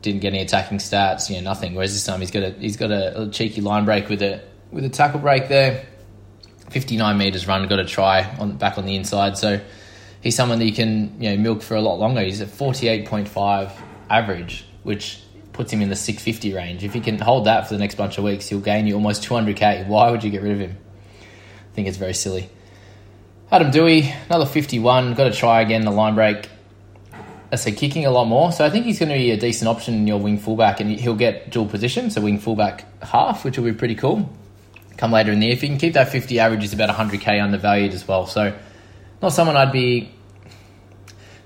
didn't 0.02 0.22
get 0.22 0.34
any 0.34 0.42
attacking 0.42 0.80
stats, 0.80 1.30
you 1.30 1.36
know, 1.36 1.42
nothing. 1.42 1.76
Whereas 1.76 1.94
this 1.94 2.06
time 2.06 2.20
he's 2.20 2.32
got 2.32 2.44
a 2.44 2.52
he's 2.52 2.78
got 2.78 2.92
a, 2.92 3.24
a 3.24 3.30
cheeky 3.30 3.62
line 3.62 3.86
break 3.86 4.10
with 4.10 4.22
a 4.22 4.42
with 4.72 4.84
a 4.84 4.90
tackle 4.90 5.20
break 5.20 5.48
there. 5.48 5.86
59 6.70 7.18
meters 7.18 7.48
run, 7.48 7.68
got 7.68 7.80
a 7.80 7.86
try 7.86 8.24
on 8.40 8.56
back 8.58 8.78
on 8.78 8.86
the 8.86 8.96
inside. 8.96 9.38
So 9.38 9.60
he's 10.22 10.36
someone 10.36 10.60
that 10.60 10.66
you 10.66 10.74
can 10.74 11.22
you 11.22 11.32
know 11.32 11.38
milk 11.38 11.62
for 11.62 11.76
a 11.76 11.82
lot 11.82 12.00
longer. 12.00 12.22
He's 12.22 12.42
at 12.42 12.48
48.5 12.48 13.72
average, 14.10 14.66
which 14.84 15.22
puts 15.54 15.72
him 15.72 15.82
in 15.82 15.90
the 15.90 15.96
650 15.96 16.54
range. 16.54 16.84
If 16.84 16.94
he 16.94 17.02
can 17.02 17.20
hold 17.20 17.46
that 17.46 17.68
for 17.68 17.74
the 17.74 17.80
next 17.80 17.96
bunch 17.96 18.18
of 18.18 18.24
weeks, 18.24 18.48
he'll 18.48 18.60
gain 18.60 18.88
you 18.88 18.96
almost 18.96 19.24
200k. 19.24 19.88
Why 19.88 20.12
would 20.12 20.24
you 20.24 20.32
get 20.32 20.42
rid 20.42 20.54
of 20.54 20.60
him? 20.60 20.78
I 21.20 21.76
think 21.76 21.88
it's 21.88 21.98
very 21.98 22.14
silly. 22.14 22.50
Adam 23.52 23.70
Doueihi, 23.70 24.16
another 24.28 24.46
51, 24.46 25.14
got 25.14 25.28
a 25.28 25.32
try 25.32 25.62
again, 25.62 25.84
the 25.84 25.92
line 25.92 26.16
break. 26.16 26.50
Say 27.54 27.74
kicking 27.74 28.06
a 28.06 28.12
lot 28.12 28.26
more. 28.26 28.52
So 28.52 28.66
I 28.66 28.70
think 28.70 28.86
he's 28.86 28.98
going 28.98 29.10
to 29.10 29.16
be 29.16 29.32
a 29.32 29.38
decent 29.38 29.68
option 29.68 29.94
in 29.94 30.08
your 30.08 30.20
wing 30.20 30.38
fullback, 30.38 30.80
and 30.80 30.90
he'll 30.90 31.16
get 31.16 31.50
dual 31.50 31.66
position, 31.66 32.10
so 32.10 32.22
wing 32.22 32.40
fullback 32.40 32.86
half, 33.04 33.44
which 33.44 33.58
will 33.58 33.66
be 33.66 33.74
pretty 33.74 33.96
cool. 33.96 34.30
Come 34.96 35.12
later 35.12 35.32
in 35.32 35.40
the 35.40 35.48
year, 35.48 35.54
if 35.54 35.62
he 35.62 35.68
can 35.68 35.78
keep 35.78 35.94
that 35.94 36.10
50 36.10 36.40
average, 36.40 36.64
is 36.64 36.74
about 36.74 36.90
100k 36.90 37.44
undervalued 37.44 37.94
as 37.94 38.08
well. 38.08 38.26
So 38.26 38.58
not 39.22 39.30
someone 39.30 39.58
I'd 39.58 39.72
be 39.72 40.12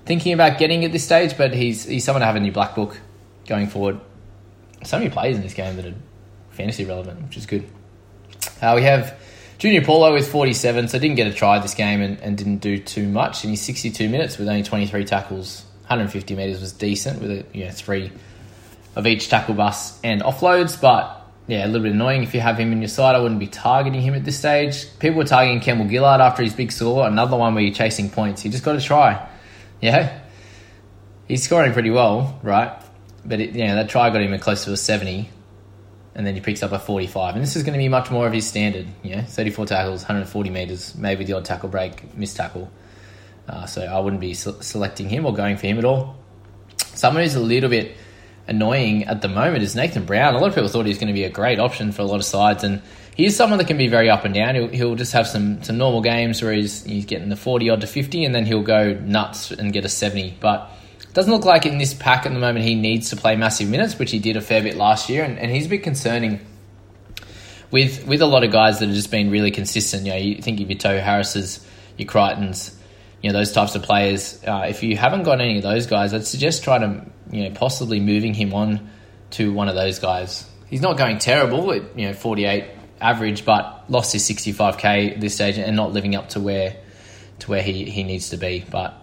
thinking 0.04 0.32
about 0.32 0.58
getting 0.58 0.84
at 0.84 0.92
this 0.92 1.04
stage, 1.04 1.36
but 1.36 1.52
he's 1.52 1.84
he's 1.84 2.04
someone 2.04 2.20
to 2.20 2.26
have 2.26 2.36
in 2.36 2.44
your 2.44 2.54
black 2.54 2.74
book 2.74 3.00
going 3.46 3.66
forward. 3.66 4.00
So 4.84 4.98
many 4.98 5.10
players 5.10 5.36
in 5.36 5.42
this 5.42 5.54
game 5.54 5.76
that 5.76 5.86
are 5.86 5.94
fantasy 6.50 6.84
relevant, 6.84 7.22
which 7.22 7.36
is 7.36 7.46
good. 7.46 7.68
Uh, 8.62 8.72
we 8.76 8.82
have 8.82 9.18
Junior 9.58 9.82
Paulo 9.82 10.12
with 10.12 10.30
47, 10.30 10.88
so 10.88 10.98
didn't 10.98 11.16
get 11.16 11.26
a 11.26 11.32
try 11.32 11.58
this 11.58 11.74
game 11.74 12.00
and, 12.00 12.20
and 12.20 12.38
didn't 12.38 12.58
do 12.58 12.78
too 12.78 13.08
much 13.08 13.42
in 13.42 13.50
his 13.50 13.60
62 13.62 14.08
minutes 14.08 14.38
with 14.38 14.48
only 14.48 14.62
23 14.62 15.04
tackles 15.04 15.64
150 15.86 16.34
meters 16.34 16.60
was 16.60 16.72
decent 16.72 17.20
with 17.20 17.30
a, 17.30 17.44
you 17.52 17.64
know 17.64 17.70
three 17.70 18.10
of 18.96 19.06
each 19.06 19.28
tackle 19.28 19.54
bus 19.54 20.00
and 20.02 20.22
offloads, 20.22 20.80
but 20.80 21.16
yeah, 21.46 21.64
a 21.64 21.68
little 21.68 21.82
bit 21.82 21.92
annoying 21.92 22.24
if 22.24 22.34
you 22.34 22.40
have 22.40 22.58
him 22.58 22.72
in 22.72 22.80
your 22.80 22.88
side. 22.88 23.14
I 23.14 23.20
wouldn't 23.20 23.38
be 23.38 23.46
targeting 23.46 24.00
him 24.00 24.14
at 24.14 24.24
this 24.24 24.36
stage. 24.36 24.86
People 24.98 25.18
were 25.18 25.24
targeting 25.24 25.60
Campbell 25.60 25.88
Gillard 25.88 26.20
after 26.20 26.42
his 26.42 26.54
big 26.54 26.72
score. 26.72 27.06
Another 27.06 27.36
one 27.36 27.54
where 27.54 27.62
you're 27.62 27.74
chasing 27.74 28.10
points. 28.10 28.44
You 28.44 28.50
just 28.50 28.64
got 28.64 28.72
to 28.72 28.80
try. 28.80 29.28
Yeah, 29.80 30.18
he's 31.28 31.44
scoring 31.44 31.72
pretty 31.72 31.90
well, 31.90 32.40
right? 32.42 32.72
But 33.24 33.40
it, 33.40 33.50
you 33.50 33.64
know 33.64 33.76
that 33.76 33.88
try 33.88 34.10
got 34.10 34.22
him 34.22 34.36
close 34.40 34.64
to 34.64 34.72
a 34.72 34.76
70, 34.76 35.30
and 36.16 36.26
then 36.26 36.34
he 36.34 36.40
picks 36.40 36.64
up 36.64 36.72
a 36.72 36.80
45. 36.80 37.34
And 37.36 37.42
this 37.44 37.54
is 37.54 37.62
going 37.62 37.74
to 37.74 37.78
be 37.78 37.88
much 37.88 38.10
more 38.10 38.26
of 38.26 38.32
his 38.32 38.46
standard. 38.46 38.86
Yeah, 39.04 39.22
34 39.22 39.66
tackles, 39.66 40.00
140 40.00 40.50
meters, 40.50 40.96
maybe 40.96 41.24
the 41.24 41.34
odd 41.34 41.44
tackle 41.44 41.68
break, 41.68 42.16
missed 42.16 42.36
tackle. 42.36 42.72
Uh, 43.48 43.66
so 43.66 43.82
I 43.82 43.98
wouldn't 44.00 44.20
be 44.20 44.34
selecting 44.34 45.08
him 45.08 45.24
or 45.24 45.32
going 45.32 45.56
for 45.56 45.66
him 45.66 45.78
at 45.78 45.84
all. 45.84 46.16
Someone 46.94 47.22
who's 47.22 47.34
a 47.34 47.40
little 47.40 47.70
bit 47.70 47.96
annoying 48.48 49.04
at 49.04 49.22
the 49.22 49.28
moment 49.28 49.62
is 49.62 49.74
Nathan 49.74 50.04
Brown. 50.04 50.34
A 50.34 50.38
lot 50.38 50.48
of 50.48 50.54
people 50.54 50.68
thought 50.68 50.84
he 50.84 50.90
was 50.90 50.98
going 50.98 51.08
to 51.08 51.14
be 51.14 51.24
a 51.24 51.30
great 51.30 51.58
option 51.58 51.92
for 51.92 52.02
a 52.02 52.04
lot 52.04 52.16
of 52.16 52.24
sides, 52.24 52.64
and 52.64 52.82
he 53.14 53.26
is 53.26 53.36
someone 53.36 53.58
that 53.58 53.66
can 53.66 53.78
be 53.78 53.88
very 53.88 54.10
up 54.10 54.24
and 54.24 54.34
down. 54.34 54.54
He'll, 54.54 54.68
he'll 54.68 54.94
just 54.94 55.12
have 55.12 55.26
some, 55.26 55.62
some 55.62 55.78
normal 55.78 56.00
games 56.00 56.42
where 56.42 56.52
he's, 56.52 56.84
he's 56.84 57.04
getting 57.04 57.28
the 57.28 57.36
40 57.36 57.70
odd 57.70 57.80
to 57.82 57.86
50, 57.86 58.24
and 58.24 58.34
then 58.34 58.46
he'll 58.46 58.62
go 58.62 58.94
nuts 58.94 59.50
and 59.50 59.72
get 59.72 59.84
a 59.84 59.88
70. 59.88 60.38
But 60.40 60.70
doesn't 61.16 61.32
look 61.32 61.46
like 61.46 61.64
in 61.64 61.78
this 61.78 61.94
pack 61.94 62.26
at 62.26 62.32
the 62.34 62.38
moment 62.38 62.66
he 62.66 62.74
needs 62.74 63.08
to 63.08 63.16
play 63.16 63.36
massive 63.36 63.70
minutes, 63.70 63.98
which 63.98 64.10
he 64.10 64.18
did 64.18 64.36
a 64.36 64.40
fair 64.42 64.62
bit 64.62 64.76
last 64.76 65.08
year, 65.08 65.24
and, 65.24 65.38
and 65.38 65.50
he's 65.50 65.66
a 65.66 65.68
bit 65.68 65.82
concerning 65.82 66.40
with 67.70 68.06
with 68.06 68.22
a 68.22 68.26
lot 68.26 68.44
of 68.44 68.52
guys 68.52 68.78
that 68.78 68.86
have 68.86 68.94
just 68.94 69.10
been 69.10 69.30
really 69.30 69.50
consistent. 69.50 70.04
You 70.04 70.12
know, 70.12 70.18
you 70.18 70.42
think 70.42 70.60
of 70.60 70.70
your 70.70 70.78
Tohu 70.78 71.00
Harris's, 71.00 71.66
your 71.96 72.06
Crichtons, 72.06 72.78
you 73.26 73.32
know 73.32 73.38
those 73.40 73.50
types 73.50 73.74
of 73.74 73.82
players. 73.82 74.40
Uh, 74.46 74.66
if 74.68 74.84
you 74.84 74.96
haven't 74.96 75.24
got 75.24 75.40
any 75.40 75.56
of 75.56 75.64
those 75.64 75.86
guys, 75.86 76.14
I'd 76.14 76.24
suggest 76.24 76.62
try 76.62 76.78
to 76.78 77.04
you 77.32 77.42
know 77.42 77.54
possibly 77.56 77.98
moving 77.98 78.34
him 78.34 78.54
on 78.54 78.88
to 79.30 79.52
one 79.52 79.68
of 79.68 79.74
those 79.74 79.98
guys. 79.98 80.48
He's 80.68 80.80
not 80.80 80.96
going 80.96 81.18
terrible 81.18 81.72
at 81.72 81.98
you 81.98 82.06
know 82.06 82.14
48 82.14 82.66
average, 83.00 83.44
but 83.44 83.90
lost 83.90 84.12
his 84.12 84.22
65k 84.22 85.20
this 85.20 85.34
stage 85.34 85.58
and 85.58 85.74
not 85.74 85.92
living 85.92 86.14
up 86.14 86.28
to 86.30 86.40
where 86.40 86.76
to 87.40 87.50
where 87.50 87.62
he, 87.62 87.90
he 87.90 88.04
needs 88.04 88.30
to 88.30 88.36
be. 88.36 88.64
But 88.70 88.94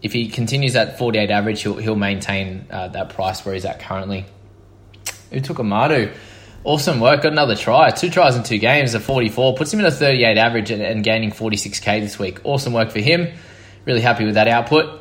if 0.00 0.14
he 0.14 0.30
continues 0.30 0.74
at 0.74 0.96
48 0.96 1.30
average, 1.30 1.62
he'll 1.62 1.76
he'll 1.76 1.96
maintain 1.96 2.64
uh, 2.70 2.88
that 2.88 3.10
price 3.10 3.44
where 3.44 3.54
he's 3.54 3.66
at 3.66 3.80
currently. 3.80 4.24
Utoikamanu? 5.30 6.14
Awesome 6.62 7.00
work. 7.00 7.22
Got 7.22 7.32
another 7.32 7.56
try. 7.56 7.90
Two 7.90 8.10
tries 8.10 8.36
in 8.36 8.42
two 8.42 8.58
games, 8.58 8.92
a 8.94 9.00
44. 9.00 9.54
Puts 9.54 9.72
him 9.72 9.80
in 9.80 9.86
a 9.86 9.90
38 9.90 10.36
average 10.36 10.70
and, 10.70 10.82
and 10.82 11.02
gaining 11.02 11.30
46k 11.30 12.00
this 12.00 12.18
week. 12.18 12.40
Awesome 12.44 12.74
work 12.74 12.90
for 12.90 12.98
him. 13.00 13.32
Really 13.86 14.02
happy 14.02 14.26
with 14.26 14.34
that 14.34 14.46
output. 14.46 15.00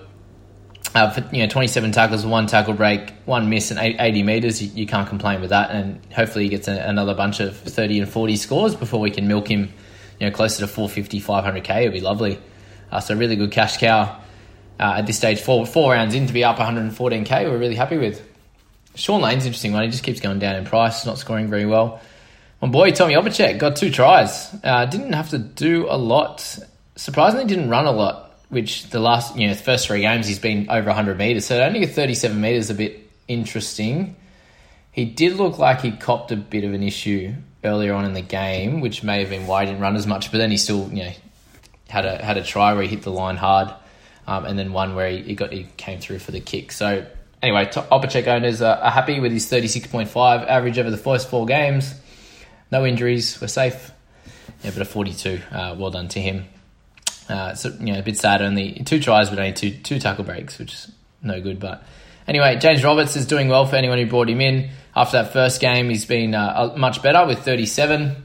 Uh, 0.96 1.12
for 1.12 1.36
you 1.36 1.44
know, 1.44 1.50
27 1.50 1.92
tackles, 1.92 2.26
one 2.26 2.48
tackle 2.48 2.74
break, 2.74 3.12
one 3.26 3.50
miss, 3.50 3.72
and 3.72 3.80
80 3.80 4.24
meters. 4.24 4.64
You, 4.64 4.72
you 4.74 4.88
can't 4.88 5.08
complain 5.08 5.42
with 5.42 5.50
that. 5.50 5.70
And 5.72 6.00
hopefully, 6.14 6.46
he 6.46 6.50
gets 6.50 6.70
a, 6.70 6.78
another 6.78 7.14
bunch 7.14 7.42
of 7.42 7.58
30 7.58 8.00
and 8.00 8.10
40 8.10 8.38
scores 8.38 8.76
before 8.76 9.02
we 9.02 9.12
can 9.12 9.28
milk 9.28 9.50
him. 9.50 9.74
You 10.20 10.30
know, 10.30 10.32
closer 10.32 10.62
to 10.62 10.68
450, 10.68 11.20
500k. 11.22 11.82
It'd 11.82 11.94
be 11.94 12.00
lovely. 12.00 12.40
Uh, 12.90 13.02
so 13.02 13.16
really 13.16 13.36
good 13.36 13.52
cash 13.52 13.78
cow 13.78 14.22
uh, 14.80 14.96
at 14.98 15.06
this 15.06 15.18
stage. 15.18 15.42
Four 15.42 15.66
four 15.66 15.92
rounds 15.92 16.16
in 16.16 16.26
to 16.28 16.34
be 16.34 16.46
up 16.46 16.58
114k. 16.58 17.50
We're 17.50 17.58
really 17.58 17.76
happy 17.76 17.98
with. 17.98 18.29
Shaun 19.00 19.22
Lane's 19.22 19.46
interesting 19.46 19.74
one. 19.74 19.84
He 19.84 19.90
just 19.90 20.04
keeps 20.04 20.20
going 20.20 20.40
down 20.40 20.56
in 20.56 20.66
price. 20.66 21.06
Not 21.06 21.18
scoring 21.18 21.50
very 21.50 21.66
well. 21.66 22.02
My 22.62 22.68
boy 22.68 22.92
Tommy 22.92 23.14
Opacic 23.14 23.58
got 23.58 23.76
two 23.76 23.90
tries. 23.90 24.54
Uh, 24.64 24.86
didn't 24.86 25.14
have 25.14 25.30
to 25.30 25.40
do 25.40 25.88
a 25.90 25.98
lot. 25.98 26.60
Surprisingly, 26.96 27.46
didn't 27.46 27.70
run 27.70 27.86
a 27.86 27.92
lot 27.92 28.30
which 28.50 28.90
the 28.90 29.00
last, 29.00 29.36
you 29.38 29.48
know, 29.48 29.54
the 29.54 29.62
first 29.62 29.88
three 29.88 30.02
games 30.02 30.28
he's 30.28 30.40
been 30.40 30.70
over 30.70 30.88
100 30.88 31.18
metres. 31.18 31.46
So 31.46 31.62
only 31.62 31.86
37 31.86 32.40
metres 32.40 32.70
a 32.70 32.74
bit 32.74 33.10
interesting. 33.28 34.16
He 34.92 35.06
did 35.06 35.36
look 35.36 35.60
like 35.60 35.82
he 35.82 35.92
copped 35.92 36.32
a 36.32 36.36
bit 36.36 36.64
of 36.64 36.74
an 36.74 36.84
issue 36.84 37.34
earlier 37.64 37.94
on 37.94 38.06
in 38.06 38.14
the 38.14 38.22
game, 38.22 38.82
which 38.82 39.04
may 39.04 39.20
have 39.20 39.30
been 39.30 39.46
why 39.46 39.62
he 39.62 39.68
didn't 39.68 39.82
run 39.82 39.96
as 39.96 40.08
much. 40.08 40.32
But 40.32 40.40
then 40.40 40.50
he 40.52 40.58
still, 40.58 40.90
you 40.90 41.04
know, 41.04 41.12
had 41.88 42.06
a 42.06 42.24
had 42.24 42.38
a 42.38 42.44
try 42.44 42.74
where 42.74 42.82
he 42.84 42.90
hit 42.90 43.04
the 43.04 43.12
line 43.12 43.38
hard, 43.38 43.72
um, 44.26 44.46
and 44.46 44.58
then 44.58 44.74
one 44.74 44.96
where 44.96 45.10
he, 45.10 45.22
he, 45.22 45.36
got 45.36 45.54
he 45.54 45.68
came 45.78 46.00
through 46.00 46.20
for 46.20 46.32
the 46.32 46.40
kick. 46.40 46.72
So 46.72 47.06
anyway, 47.42 47.66
Opacic 47.66 48.28
owners 48.28 48.62
are, 48.62 48.90
happy 48.90 49.20
with 49.20 49.32
his 49.32 49.50
36.5 49.50 50.48
average 50.48 50.78
over 50.80 50.92
the 50.92 50.98
first 50.98 51.30
four 51.30 51.46
games. 51.46 51.94
No 52.72 52.86
injuries, 52.86 53.40
we're 53.42 53.48
safe. 53.48 53.92
Yeah, 54.64 54.72
but 54.72 54.82
a 54.82 54.86
42. 54.86 55.40
Uh, 55.52 55.76
well 55.78 55.92
done 55.92 56.08
to 56.10 56.20
him. 56.20 56.46
Uh, 57.30 57.54
so 57.54 57.70
you 57.80 57.94
know, 57.94 58.00
a 58.00 58.04
bit 58.04 58.18
sad. 58.18 58.42
Only 58.42 58.74
two 58.86 59.00
tries, 59.00 59.30
but 59.30 59.38
only 59.38 59.54
two 59.54 59.72
two 59.72 60.00
tackle 60.00 60.24
breaks, 60.24 60.58
which 60.58 60.74
is 60.74 60.92
no 61.22 61.40
good. 61.40 61.60
But 61.60 61.84
anyway, 62.28 62.58
James 62.58 62.84
Roberts 62.84 63.16
is 63.16 63.28
doing 63.28 63.48
well 63.48 63.68
for 63.68 63.76
anyone 63.76 64.00
who 64.00 64.08
brought 64.08 64.30
him 64.30 64.42
in. 64.42 64.70
After 64.96 65.22
that 65.22 65.32
first 65.32 65.62
game, 65.62 65.90
he's 65.90 66.06
been 66.06 66.34
uh, 66.34 66.74
much 66.76 67.04
better 67.04 67.26
with 67.26 67.40
37. 67.40 68.16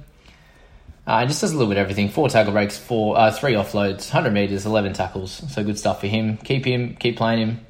Uh, 1.07 1.27
just 1.27 1.43
does 1.43 1.53
a 1.53 1.55
little 1.55 1.69
bit 1.69 1.77
of 1.77 1.83
everything. 1.83 2.09
Four 2.09 2.31
tackle 2.31 2.53
breaks, 2.53 2.79
four, 2.79 3.19
uh, 3.19 3.31
three 3.31 3.53
offloads, 3.53 4.11
100 4.11 4.33
metres, 4.33 4.65
11 4.65 4.95
tackles. 4.95 5.43
So 5.53 5.63
good 5.63 5.79
stuff 5.79 6.01
for 6.01 6.07
him. 6.07 6.39
Keep 6.39 6.65
him, 6.65 6.97
keep 6.97 7.19
playing 7.19 7.41
him. 7.47 7.64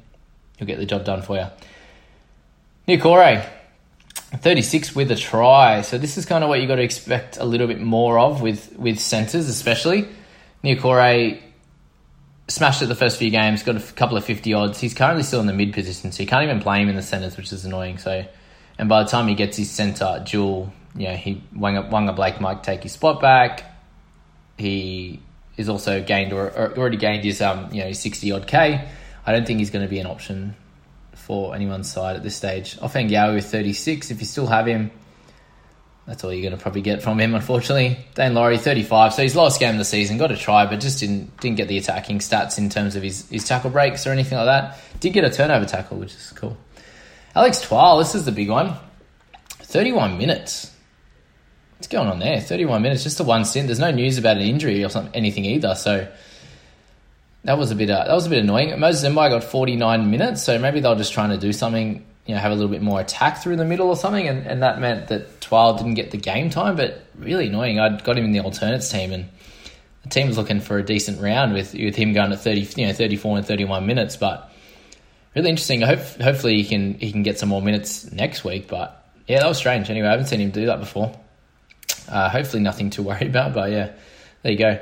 He'll 0.57 0.67
get 0.67 0.77
the 0.77 0.85
job 0.85 1.05
done 1.05 1.21
for 1.21 1.37
you. 1.37 1.47
Niukore, 2.87 3.47
36 4.37 4.95
with 4.95 5.11
a 5.11 5.15
try. 5.15 5.81
So 5.81 5.97
this 5.97 6.17
is 6.17 6.25
kind 6.25 6.43
of 6.43 6.49
what 6.49 6.61
you 6.61 6.67
got 6.67 6.75
to 6.75 6.83
expect 6.83 7.37
a 7.37 7.45
little 7.45 7.67
bit 7.67 7.81
more 7.81 8.19
of 8.19 8.41
with, 8.41 8.77
with 8.77 8.99
centres, 8.99 9.49
especially. 9.49 10.07
Niukore 10.63 11.41
smashed 12.47 12.81
it 12.81 12.87
the 12.87 12.95
first 12.95 13.17
few 13.17 13.29
games, 13.29 13.63
got 13.63 13.75
a 13.75 13.93
couple 13.93 14.17
of 14.17 14.23
50 14.23 14.53
odds. 14.53 14.79
He's 14.79 14.93
currently 14.93 15.23
still 15.23 15.39
in 15.39 15.47
the 15.47 15.53
mid 15.53 15.73
position, 15.73 16.11
so 16.11 16.23
you 16.23 16.27
can't 16.27 16.43
even 16.43 16.61
play 16.61 16.81
him 16.81 16.89
in 16.89 16.95
the 16.95 17.01
centres, 17.01 17.37
which 17.37 17.51
is 17.51 17.65
annoying. 17.65 17.97
So, 17.97 18.25
And 18.77 18.87
by 18.87 19.03
the 19.03 19.09
time 19.09 19.27
he 19.27 19.35
gets 19.35 19.57
his 19.57 19.71
centre 19.71 20.23
dual, 20.25 20.71
you 20.95 21.07
know, 21.07 21.15
he 21.15 21.41
Waqa, 21.55 21.89
Waqa 21.89 22.15
Blake 22.15 22.39
might 22.39 22.63
take 22.63 22.83
his 22.83 22.93
spot 22.93 23.21
back. 23.21 23.63
He 24.57 25.19
is 25.57 25.69
also 25.69 26.01
gained 26.03 26.33
or, 26.33 26.49
or 26.51 26.77
already 26.77 26.97
gained 26.97 27.23
his 27.23 27.41
um 27.41 27.69
you 27.73 27.83
know 27.83 27.91
60 27.91 28.31
odd 28.31 28.47
k. 28.47 28.87
I 29.25 29.31
don't 29.31 29.45
think 29.45 29.59
he's 29.59 29.69
going 29.71 29.85
to 29.85 29.89
be 29.89 29.99
an 29.99 30.07
option 30.07 30.55
for 31.13 31.55
anyone's 31.55 31.91
side 31.91 32.15
at 32.15 32.23
this 32.23 32.35
stage. 32.35 32.77
Ofahengaue 32.77 33.33
with 33.33 33.45
36. 33.45 34.11
If 34.11 34.19
you 34.19 34.25
still 34.25 34.45
have 34.45 34.67
him, 34.67 34.91
that's 36.05 36.23
all 36.23 36.31
you're 36.31 36.43
going 36.43 36.55
to 36.55 36.61
probably 36.61 36.81
get 36.81 37.01
from 37.01 37.19
him, 37.19 37.33
unfortunately. 37.33 37.97
Daine 38.13 38.33
Laurie, 38.33 38.59
35. 38.59 39.13
So 39.13 39.23
his 39.23 39.35
last 39.35 39.59
game 39.59 39.71
of 39.71 39.79
the 39.79 39.85
season, 39.85 40.19
got 40.19 40.31
a 40.31 40.37
try, 40.37 40.67
but 40.67 40.79
just 40.79 40.99
didn't 40.99 41.35
didn't 41.39 41.57
get 41.57 41.67
the 41.67 41.77
attacking 41.79 42.19
stats 42.19 42.59
in 42.59 42.69
terms 42.69 42.95
of 42.95 43.01
his, 43.01 43.27
his 43.29 43.47
tackle 43.47 43.71
breaks 43.71 44.05
or 44.05 44.11
anything 44.11 44.37
like 44.37 44.45
that. 44.45 44.77
Did 44.99 45.13
get 45.13 45.23
a 45.23 45.31
turnover 45.31 45.65
tackle, 45.65 45.97
which 45.97 46.13
is 46.13 46.31
cool. 46.35 46.55
Alex 47.35 47.61
Twal, 47.61 47.97
this 47.97 48.13
is 48.13 48.25
the 48.25 48.31
big 48.31 48.49
one. 48.49 48.75
31 49.49 50.17
minutes. 50.19 50.71
What's 51.77 51.87
going 51.87 52.07
on 52.07 52.19
there? 52.19 52.39
31 52.39 52.81
minutes, 52.81 53.03
just 53.03 53.19
a 53.19 53.23
one 53.23 53.43
stint. 53.43 53.67
There's 53.67 53.79
no 53.79 53.91
news 53.91 54.17
about 54.17 54.37
an 54.37 54.43
injury 54.43 54.83
or 54.83 54.89
something, 54.89 55.13
anything 55.15 55.43
either. 55.43 55.75
So 55.75 56.07
that 57.45 57.57
was 57.57 57.71
a 57.71 57.75
bit 57.75 57.89
uh, 57.89 58.05
that 58.05 58.13
was 58.13 58.27
a 58.27 58.29
bit 58.29 58.39
annoying. 58.39 58.79
Moses 58.79 59.09
Mbye 59.09 59.29
got 59.29 59.43
49 59.43 60.11
minutes, 60.11 60.43
so 60.43 60.59
maybe 60.59 60.79
they're 60.79 60.95
just 60.95 61.13
trying 61.13 61.29
to 61.29 61.37
do 61.37 61.53
something 61.53 62.05
you 62.25 62.33
know, 62.33 62.41
have 62.41 62.51
a 62.51 62.55
little 62.55 62.71
bit 62.71 62.81
more 62.81 62.99
attack 62.99 63.41
through 63.41 63.55
the 63.55 63.65
middle 63.65 63.87
or 63.87 63.95
something, 63.95 64.27
and, 64.27 64.47
and 64.47 64.63
that 64.63 64.79
meant 64.79 65.07
that 65.09 65.41
Twal 65.41 65.77
didn't 65.77 65.93
get 65.93 66.11
the 66.11 66.17
game 66.17 66.49
time, 66.49 66.75
but 66.75 67.03
really 67.17 67.47
annoying. 67.47 67.79
I'd 67.79 68.03
got 68.03 68.17
him 68.17 68.25
in 68.25 68.31
the 68.31 68.39
alternates 68.39 68.89
team, 68.89 69.11
and 69.11 69.29
the 70.03 70.09
team 70.09 70.27
was 70.27 70.37
looking 70.37 70.59
for 70.59 70.77
a 70.77 70.83
decent 70.83 71.21
round 71.21 71.53
with 71.53 71.73
with 71.73 71.95
him 71.95 72.13
going 72.13 72.31
to 72.31 72.37
30, 72.37 72.81
you 72.81 72.87
know, 72.87 72.93
34 72.93 73.37
and 73.37 73.47
31 73.47 73.85
minutes, 73.85 74.17
but 74.17 74.51
really 75.35 75.49
interesting. 75.49 75.83
I 75.83 75.95
hope 75.95 75.99
hopefully 76.19 76.55
he 76.55 76.65
can 76.65 76.95
he 76.95 77.11
can 77.11 77.21
get 77.21 77.37
some 77.37 77.49
more 77.49 77.61
minutes 77.61 78.11
next 78.11 78.43
week, 78.43 78.67
but 78.67 79.05
yeah, 79.27 79.39
that 79.39 79.47
was 79.47 79.57
strange. 79.57 79.89
Anyway, 79.91 80.07
I 80.07 80.11
haven't 80.11 80.27
seen 80.27 80.41
him 80.41 80.49
do 80.49 80.65
that 80.65 80.79
before. 80.79 81.15
Uh, 82.09 82.29
hopefully 82.29 82.63
nothing 82.63 82.89
to 82.91 83.03
worry 83.03 83.27
about, 83.27 83.53
but 83.53 83.69
yeah, 83.69 83.91
there 84.41 84.51
you 84.51 84.57
go. 84.57 84.79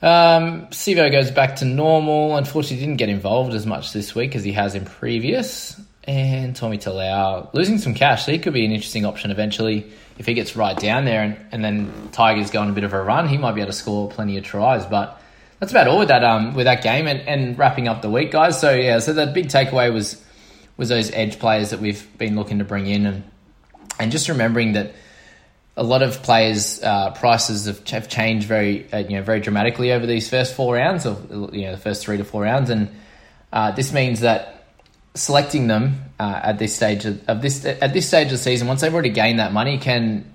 Um, 0.00 0.66
Sivo 0.68 1.10
goes 1.10 1.30
back 1.30 1.56
to 1.56 1.64
normal. 1.64 2.36
Unfortunately, 2.36 2.78
didn't 2.78 2.98
get 2.98 3.08
involved 3.08 3.54
as 3.54 3.66
much 3.66 3.92
this 3.92 4.14
week 4.14 4.36
as 4.36 4.44
he 4.44 4.52
has 4.52 4.74
in 4.74 4.84
previous. 4.84 5.80
And 6.04 6.56
Tommy 6.56 6.78
Talau 6.78 7.52
losing 7.52 7.78
some 7.78 7.92
cash, 7.94 8.24
so 8.24 8.32
he 8.32 8.38
could 8.38 8.54
be 8.54 8.64
an 8.64 8.72
interesting 8.72 9.04
option 9.04 9.30
eventually 9.30 9.92
if 10.18 10.26
he 10.26 10.34
gets 10.34 10.56
right 10.56 10.76
down 10.76 11.04
there 11.04 11.22
and, 11.22 11.36
and 11.52 11.64
then 11.64 12.08
Tigers 12.12 12.50
go 12.50 12.60
on 12.60 12.68
a 12.68 12.72
bit 12.72 12.84
of 12.84 12.92
a 12.92 13.00
run, 13.00 13.28
he 13.28 13.38
might 13.38 13.52
be 13.52 13.60
able 13.60 13.70
to 13.70 13.76
score 13.76 14.10
plenty 14.10 14.36
of 14.36 14.44
tries. 14.44 14.84
But 14.84 15.20
that's 15.60 15.72
about 15.72 15.88
all 15.88 15.98
with 15.98 16.08
that 16.08 16.24
um 16.24 16.54
with 16.54 16.66
that 16.66 16.82
game 16.82 17.06
and, 17.06 17.20
and 17.20 17.58
wrapping 17.58 17.88
up 17.88 18.02
the 18.02 18.10
week, 18.10 18.32
guys. 18.32 18.60
So 18.60 18.74
yeah, 18.74 18.98
so 18.98 19.12
the 19.12 19.26
big 19.26 19.46
takeaway 19.46 19.92
was 19.92 20.22
was 20.76 20.88
those 20.88 21.10
edge 21.12 21.38
players 21.38 21.70
that 21.70 21.80
we've 21.80 22.06
been 22.18 22.36
looking 22.36 22.58
to 22.58 22.64
bring 22.64 22.86
in 22.86 23.06
and 23.06 23.24
and 23.98 24.12
just 24.12 24.28
remembering 24.28 24.72
that 24.72 24.92
a 25.78 25.84
lot 25.84 26.02
of 26.02 26.22
players' 26.24 26.82
uh, 26.82 27.12
prices 27.12 27.66
have, 27.66 27.86
have 27.88 28.08
changed 28.08 28.46
very 28.48 28.92
uh, 28.92 28.98
you 28.98 29.16
know 29.16 29.22
very 29.22 29.40
dramatically 29.40 29.92
over 29.92 30.06
these 30.06 30.28
first 30.28 30.54
four 30.54 30.74
rounds 30.74 31.06
of 31.06 31.30
you 31.54 31.62
know 31.62 31.72
the 31.72 31.80
first 31.80 32.04
three 32.04 32.16
to 32.16 32.24
four 32.24 32.42
rounds, 32.42 32.68
and 32.68 32.90
uh, 33.52 33.70
this 33.70 33.92
means 33.92 34.20
that 34.20 34.66
selecting 35.14 35.68
them 35.68 36.02
uh, 36.18 36.40
at 36.42 36.58
this 36.58 36.74
stage 36.74 37.04
of, 37.04 37.26
of, 37.28 37.40
this 37.42 37.64
at 37.64 37.92
this 37.92 38.08
stage 38.08 38.26
of 38.26 38.32
the 38.32 38.38
season, 38.38 38.66
once 38.66 38.80
they've 38.80 38.92
already 38.92 39.10
gained 39.10 39.38
that 39.38 39.52
money, 39.52 39.78
can 39.78 40.30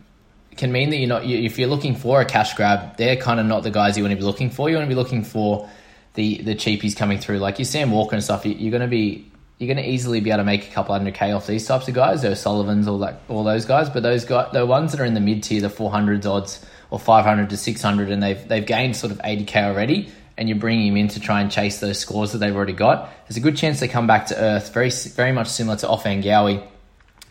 can 0.55 0.71
mean 0.71 0.89
that 0.91 0.97
you're 0.97 1.09
not 1.09 1.25
you, 1.25 1.38
if 1.39 1.59
you're 1.59 1.69
looking 1.69 1.95
for 1.95 2.21
a 2.21 2.25
cash 2.25 2.53
grab, 2.53 2.95
they're 2.95 3.17
kind 3.17 3.39
of 3.39 3.45
not 3.45 3.63
the 3.63 3.71
guys 3.71 3.97
you 3.97 4.03
want 4.03 4.13
to 4.13 4.17
be 4.17 4.23
looking 4.23 4.50
for. 4.50 4.69
You 4.69 4.77
want 4.77 4.88
to 4.88 4.95
be 4.95 5.00
looking 5.00 5.25
for 5.25 5.69
the 6.13 6.41
the 6.41 6.55
cheapies 6.55 6.95
coming 6.95 7.19
through, 7.19 7.39
like 7.39 7.59
your 7.59 7.65
Sam 7.65 7.91
Walker 7.91 8.15
and 8.15 8.23
stuff. 8.23 8.45
You, 8.45 8.67
are 8.69 8.71
going 8.71 8.81
to 8.81 8.88
be 8.88 9.29
you're 9.57 9.74
going 9.74 9.83
to 9.83 9.89
easily 9.89 10.19
be 10.19 10.29
able 10.31 10.39
to 10.39 10.43
make 10.43 10.67
a 10.67 10.72
couple 10.72 10.93
hundred 10.93 11.13
k 11.13 11.31
off 11.31 11.48
these 11.48 11.65
types 11.65 11.88
of 11.88 11.93
guys. 11.93 12.22
Those 12.22 12.41
Sullivan's, 12.41 12.88
all 12.88 13.00
that, 13.00 13.22
all 13.29 13.43
those 13.43 13.65
guys. 13.65 13.89
But 13.89 14.03
those 14.03 14.25
guys, 14.25 14.51
the 14.51 14.65
ones 14.65 14.91
that 14.91 15.01
are 15.01 15.05
in 15.05 15.13
the 15.13 15.22
mid 15.22 15.43
tier, 15.43 15.62
the 15.62 15.69
400s 15.69 16.25
odds 16.25 16.65
or 16.89 17.00
500 17.00 17.50
to 17.50 17.57
600, 17.57 18.12
and 18.12 18.22
they've 18.22 18.48
they've 18.48 18.65
gained 18.65 18.95
sort 18.95 19.12
of 19.12 19.19
80k 19.19 19.63
already 19.63 20.12
and 20.38 20.50
you're 20.50 20.57
bringing 20.57 20.88
him 20.88 20.98
in 20.98 21.07
to 21.10 21.19
try 21.19 21.41
and 21.41 21.51
chase 21.51 21.79
those 21.79 22.00
scores 22.00 22.31
that 22.31 22.39
they've 22.39 22.55
already 22.55 22.74
got, 22.74 23.12
there's 23.27 23.38
a 23.38 23.41
good 23.41 23.55
chance 23.55 23.79
they 23.79 23.88
come 23.88 24.07
back 24.07 24.27
to 24.27 24.38
earth. 24.38 24.74
Very, 24.74 24.89
very 24.89 25.31
much 25.31 25.48
similar 25.48 25.77
to 25.77 25.88
Ofahengaue 25.88 26.65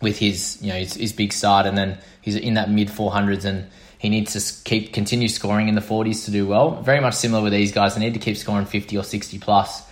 with 0.00 0.18
his, 0.18 0.58
you 0.62 0.68
know, 0.68 0.78
his, 0.78 0.94
his 0.94 1.12
big 1.12 1.32
start, 1.32 1.66
and 1.66 1.76
then 1.76 1.98
he's 2.20 2.36
in 2.36 2.54
that 2.54 2.70
mid 2.70 2.88
400s, 2.88 3.44
and 3.44 3.68
he 3.98 4.08
needs 4.08 4.32
to 4.32 4.64
keep 4.64 4.92
continue 4.92 5.28
scoring 5.28 5.68
in 5.68 5.74
the 5.74 5.80
40s 5.80 6.24
to 6.26 6.30
do 6.30 6.46
well. 6.46 6.82
Very 6.82 7.00
much 7.00 7.14
similar 7.14 7.42
with 7.42 7.52
these 7.52 7.72
guys. 7.72 7.94
They 7.94 8.00
need 8.00 8.14
to 8.14 8.20
keep 8.20 8.36
scoring 8.36 8.66
50 8.66 8.96
or 8.96 9.04
60 9.04 9.38
plus 9.38 9.82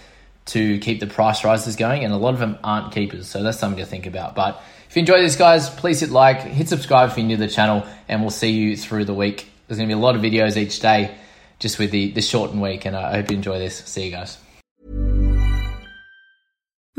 to 0.46 0.78
keep 0.78 1.00
the 1.00 1.06
price 1.06 1.44
rises 1.44 1.76
going, 1.76 2.04
and 2.04 2.12
a 2.12 2.16
lot 2.16 2.34
of 2.34 2.40
them 2.40 2.58
aren't 2.64 2.92
keepers, 2.92 3.28
so 3.28 3.42
that's 3.42 3.58
something 3.58 3.78
to 3.78 3.86
think 3.86 4.06
about. 4.06 4.34
But 4.34 4.60
if 4.88 4.96
you 4.96 5.00
enjoy 5.00 5.20
this, 5.20 5.36
guys, 5.36 5.70
please 5.70 6.00
hit 6.00 6.10
like, 6.10 6.40
hit 6.40 6.68
subscribe 6.68 7.10
if 7.10 7.16
you're 7.16 7.26
new 7.26 7.36
to 7.36 7.46
the 7.46 7.48
channel, 7.48 7.86
and 8.08 8.22
we'll 8.22 8.30
see 8.30 8.50
you 8.50 8.76
through 8.76 9.04
the 9.04 9.14
week. 9.14 9.46
There's 9.68 9.78
going 9.78 9.88
to 9.88 9.94
be 9.94 9.98
a 9.98 10.02
lot 10.02 10.16
of 10.16 10.22
videos 10.22 10.56
each 10.56 10.80
day 10.80 11.16
just 11.60 11.78
with 11.78 11.92
the, 11.92 12.10
the 12.10 12.22
shortened 12.22 12.60
week. 12.60 12.86
And 12.86 12.96
I 12.96 13.12
hope 13.12 13.30
you 13.30 13.36
enjoy 13.36 13.60
this. 13.60 13.76
See 13.76 14.06
you 14.06 14.10
guys. 14.10 14.36